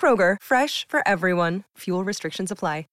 [0.00, 1.64] Kroger, fresh for everyone.
[1.76, 2.86] Fuel restrictions apply.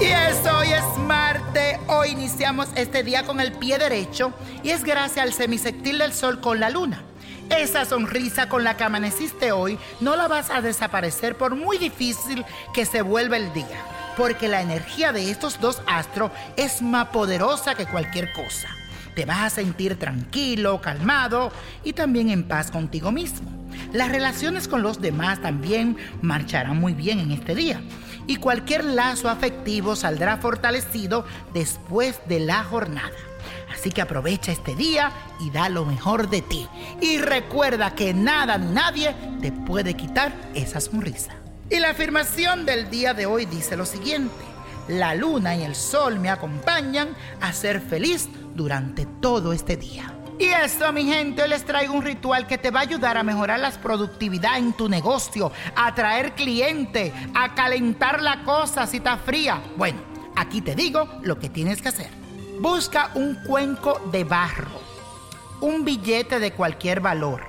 [0.00, 1.78] Y eso hoy es Marte.
[1.86, 6.40] Hoy iniciamos este día con el pie derecho y es gracias al semisectil del Sol
[6.40, 7.02] con la Luna.
[7.50, 12.44] Esa sonrisa con la que amaneciste hoy no la vas a desaparecer por muy difícil
[12.72, 13.84] que se vuelva el día,
[14.20, 18.68] porque la energía de estos dos astros es más poderosa que cualquier cosa.
[19.14, 21.50] Te vas a sentir tranquilo, calmado
[21.84, 23.48] y también en paz contigo mismo.
[23.94, 27.80] Las relaciones con los demás también marcharán muy bien en este día
[28.26, 33.16] y cualquier lazo afectivo saldrá fortalecido después de la jornada.
[33.72, 36.68] Así que aprovecha este día y da lo mejor de ti.
[37.00, 41.39] Y recuerda que nada ni nadie te puede quitar esa sonrisa.
[41.70, 44.44] Y la afirmación del día de hoy dice lo siguiente.
[44.88, 50.12] La luna y el sol me acompañan a ser feliz durante todo este día.
[50.40, 53.22] Y esto, mi gente, hoy les traigo un ritual que te va a ayudar a
[53.22, 59.16] mejorar la productividad en tu negocio, a atraer cliente, a calentar la cosa si está
[59.18, 59.62] fría.
[59.76, 60.00] Bueno,
[60.34, 62.10] aquí te digo lo que tienes que hacer.
[62.58, 64.80] Busca un cuenco de barro,
[65.60, 67.42] un billete de cualquier valor,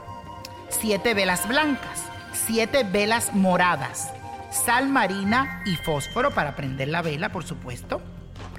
[0.69, 4.12] siete velas blancas, siete velas moradas,
[4.52, 8.02] sal marina y fósforo para prender la vela, por supuesto.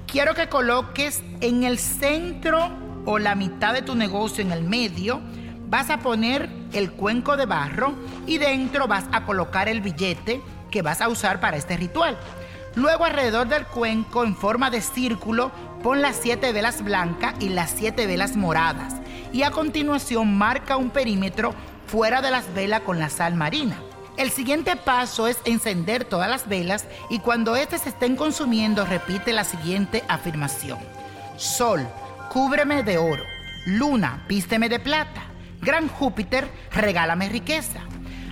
[0.07, 2.69] Quiero que coloques en el centro
[3.05, 5.21] o la mitad de tu negocio, en el medio,
[5.67, 7.93] vas a poner el cuenco de barro
[8.27, 12.17] y dentro vas a colocar el billete que vas a usar para este ritual.
[12.75, 15.51] Luego alrededor del cuenco en forma de círculo
[15.83, 18.95] pon las siete velas blancas y las siete velas moradas
[19.33, 21.53] y a continuación marca un perímetro
[21.93, 23.77] fuera de las velas con la sal marina.
[24.17, 29.31] El siguiente paso es encender todas las velas y cuando éstas se estén consumiendo repite
[29.31, 30.79] la siguiente afirmación.
[31.37, 31.87] Sol,
[32.31, 33.23] cúbreme de oro.
[33.67, 35.21] Luna, vísteme de plata.
[35.61, 37.81] Gran Júpiter, regálame riqueza.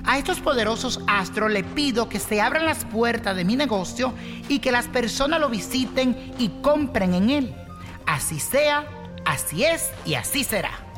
[0.08, 4.16] A estos poderosos astros le pido que se abran las puertas de mi negocio
[4.50, 7.56] y que las personas lo visiten y compren en él.
[8.08, 8.88] Así sea,
[9.24, 10.91] así es y así será.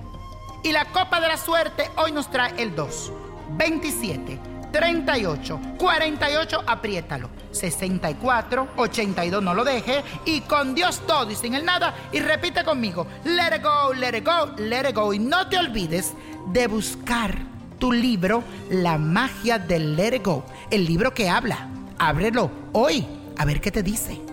[0.63, 3.12] Y la copa de la suerte hoy nos trae el 2,
[3.57, 4.40] 27,
[4.72, 11.65] 38, 48, apriétalo, 64, 82, no lo deje, y con Dios todo y sin el
[11.65, 15.48] nada, y repite conmigo, let it go, let it go, let it go, y no
[15.50, 16.13] te olvides
[16.48, 17.38] de buscar
[17.77, 21.68] tu libro, La magia del let it go, el libro que habla,
[22.00, 23.06] ábrelo hoy,
[23.38, 24.32] a ver qué te dice.